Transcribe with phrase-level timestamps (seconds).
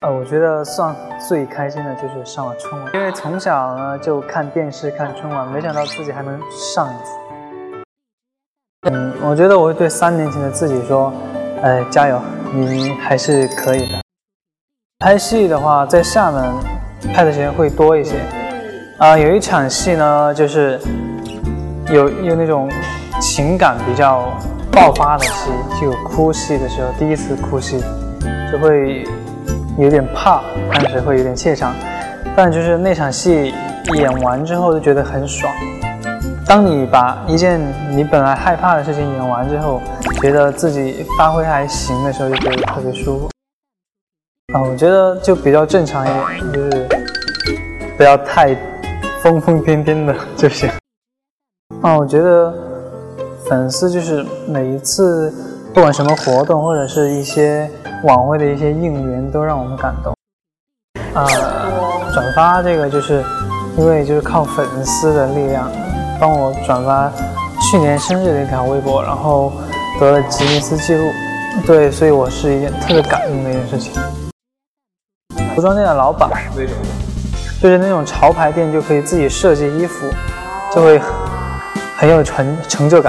[0.00, 0.94] 呃，我觉得算
[1.28, 7.82] 最开心的就是上了春晚，因为从小呢就看电视看春晚，没想到自己还能上一次。
[8.88, 11.12] 嗯，我觉得我会对三年前的自己说，
[11.64, 12.22] 哎，加油，
[12.54, 13.98] 你还是可以的。
[15.00, 16.44] 拍戏的话，在厦门
[17.12, 18.20] 拍的时间会多一些。
[18.98, 20.78] 啊，有一场戏呢，就是
[21.88, 22.70] 有有那种
[23.20, 24.32] 情感比较
[24.70, 27.82] 爆发的戏，就有哭戏的时候，第一次哭戏
[28.52, 29.04] 就会。
[29.78, 30.42] 有点怕，
[30.72, 31.72] 但是会有点怯场，
[32.36, 33.54] 但就是那场戏
[33.94, 35.52] 演完之后就觉得很爽。
[36.44, 39.80] 当你把一件你本来害怕的事情演完之后，
[40.20, 43.30] 觉得自己发挥还行的时候，就觉得特别舒服。
[44.52, 46.88] 啊，我觉得就比较正常一点，就是
[47.96, 48.56] 不要太
[49.22, 50.68] 疯疯癫癫的就行。
[51.82, 52.52] 啊，我觉得
[53.48, 55.32] 粉丝就是每一次
[55.72, 57.70] 不管什么活动或者是一些。
[58.04, 60.14] 晚会的一些应援都让我们感动。
[61.14, 61.26] 啊，
[62.14, 63.24] 转发这个就是
[63.76, 65.70] 因为就是靠粉丝的力量
[66.20, 67.10] 帮我转发
[67.60, 69.52] 去年生日的一条微博，然后
[69.98, 71.10] 得了吉尼斯纪录。
[71.66, 73.92] 对，所以我是一件特别感动的一件事情。
[75.54, 76.30] 服装店的老板，
[77.60, 80.06] 就是那种潮牌店就可以自己设计衣服，
[80.72, 81.00] 就会
[81.96, 83.06] 很有成成就感。